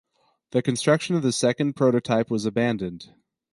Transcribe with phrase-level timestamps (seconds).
[0.49, 3.13] The construction of the second prototype was abandoned.